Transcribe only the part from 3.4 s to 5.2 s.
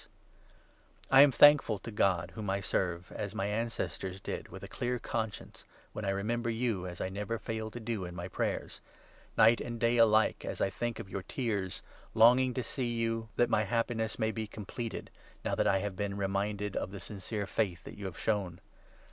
3 Timothy, ancestors did, with a clear